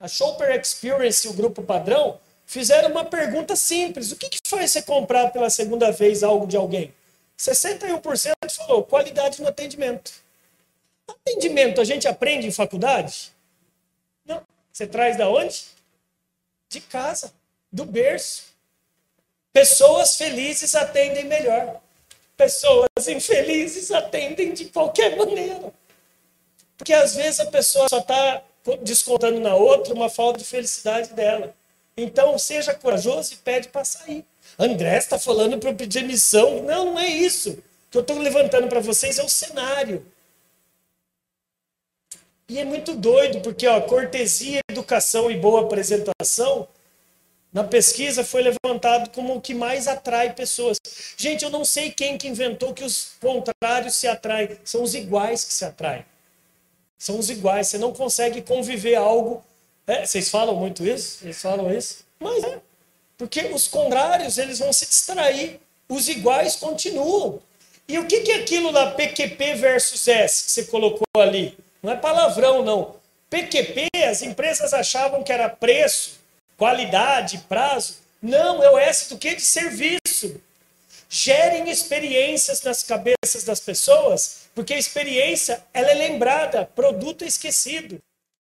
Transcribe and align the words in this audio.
a 0.00 0.08
Shopper 0.08 0.58
Experience 0.58 1.26
e 1.26 1.30
o 1.30 1.34
Grupo 1.34 1.62
Padrão 1.62 2.18
fizeram 2.46 2.90
uma 2.90 3.04
pergunta 3.04 3.54
simples: 3.54 4.10
o 4.10 4.16
que, 4.16 4.30
que 4.30 4.40
faz 4.48 4.70
você 4.70 4.82
comprar 4.82 5.30
pela 5.30 5.50
segunda 5.50 5.92
vez 5.92 6.22
algo 6.22 6.46
de 6.46 6.56
alguém? 6.56 6.92
61% 7.38 8.32
falou 8.56 8.82
qualidade 8.82 9.40
no 9.42 9.48
atendimento. 9.48 10.12
Atendimento 11.06 11.80
a 11.80 11.84
gente 11.84 12.08
aprende 12.08 12.46
em 12.46 12.52
faculdade? 12.52 13.32
Não. 14.24 14.42
Você 14.72 14.86
traz 14.86 15.16
da 15.16 15.28
onde? 15.28 15.64
De 16.68 16.80
casa, 16.80 17.32
do 17.70 17.84
berço. 17.84 18.44
Pessoas 19.52 20.16
felizes 20.16 20.74
atendem 20.74 21.24
melhor. 21.24 21.80
Pessoas 22.36 22.88
infelizes 23.08 23.90
atendem 23.90 24.54
de 24.54 24.66
qualquer 24.66 25.16
maneira. 25.16 25.72
Porque 26.76 26.92
às 26.92 27.14
vezes 27.14 27.40
a 27.40 27.46
pessoa 27.46 27.88
só 27.88 27.98
está 27.98 28.42
descontando 28.82 29.40
na 29.40 29.54
outra 29.54 29.94
uma 29.94 30.08
falta 30.08 30.38
de 30.38 30.44
felicidade 30.44 31.12
dela. 31.12 31.54
Então, 31.96 32.38
seja 32.38 32.74
corajoso 32.74 33.34
e 33.34 33.36
pede 33.36 33.68
para 33.68 33.84
sair. 33.84 34.24
André 34.58 34.98
está 34.98 35.18
falando 35.18 35.58
para 35.58 35.70
eu 35.70 35.74
pedir 35.74 36.04
missão. 36.04 36.62
Não, 36.62 36.86
não 36.86 36.98
é 36.98 37.08
isso. 37.08 37.50
O 37.50 37.90
que 37.90 37.98
eu 37.98 38.02
estou 38.02 38.18
levantando 38.18 38.68
para 38.68 38.80
vocês 38.80 39.18
é 39.18 39.22
o 39.22 39.28
cenário. 39.28 40.06
E 42.48 42.58
é 42.58 42.64
muito 42.64 42.94
doido, 42.94 43.40
porque 43.42 43.66
ó, 43.66 43.80
cortesia, 43.80 44.60
educação 44.68 45.30
e 45.30 45.36
boa 45.36 45.62
apresentação, 45.62 46.66
na 47.52 47.64
pesquisa 47.64 48.24
foi 48.24 48.42
levantado 48.42 49.10
como 49.10 49.34
o 49.34 49.40
que 49.40 49.54
mais 49.54 49.86
atrai 49.86 50.32
pessoas. 50.32 50.80
Gente, 51.16 51.44
eu 51.44 51.50
não 51.50 51.64
sei 51.64 51.90
quem 51.90 52.16
que 52.16 52.28
inventou 52.28 52.72
que 52.72 52.84
os 52.84 53.12
contrários 53.20 53.94
se 53.96 54.08
atraem. 54.08 54.58
São 54.64 54.82
os 54.82 54.94
iguais 54.94 55.44
que 55.44 55.52
se 55.52 55.64
atraem. 55.64 56.04
São 57.00 57.18
os 57.18 57.30
iguais. 57.30 57.68
Você 57.68 57.78
não 57.78 57.94
consegue 57.94 58.42
conviver 58.42 58.94
algo. 58.94 59.42
É, 59.86 60.04
vocês 60.04 60.28
falam 60.28 60.54
muito 60.54 60.86
isso? 60.86 61.20
Vocês 61.20 61.40
falam 61.40 61.72
isso? 61.72 62.04
Mas 62.20 62.44
é. 62.44 62.60
Porque 63.16 63.40
os 63.46 63.66
contrários, 63.66 64.36
eles 64.36 64.58
vão 64.58 64.70
se 64.70 64.86
distrair. 64.86 65.58
Os 65.88 66.08
iguais 66.08 66.56
continuam. 66.56 67.40
E 67.88 67.98
o 67.98 68.06
que, 68.06 68.20
que 68.20 68.32
é 68.32 68.36
aquilo 68.36 68.70
da 68.70 68.90
PQP 68.90 69.54
versus 69.54 70.06
S 70.06 70.44
que 70.44 70.52
você 70.52 70.64
colocou 70.64 71.06
ali? 71.16 71.56
Não 71.82 71.90
é 71.90 71.96
palavrão, 71.96 72.62
não. 72.62 72.96
PQP, 73.30 73.88
as 74.08 74.20
empresas 74.20 74.74
achavam 74.74 75.22
que 75.22 75.32
era 75.32 75.48
preço, 75.48 76.20
qualidade, 76.58 77.38
prazo. 77.48 77.94
Não, 78.20 78.62
é 78.62 78.70
o 78.70 78.78
S 78.78 79.08
do 79.08 79.16
que? 79.16 79.34
De 79.34 79.42
serviço. 79.42 80.38
Gerem 81.12 81.68
experiências 81.68 82.62
nas 82.62 82.84
cabeças 82.84 83.42
das 83.44 83.58
pessoas, 83.58 84.48
porque 84.54 84.72
a 84.72 84.78
experiência 84.78 85.60
ela 85.74 85.90
é 85.90 85.94
lembrada, 85.94 86.64
produto 86.64 87.24
é 87.24 87.26
esquecido. 87.26 88.00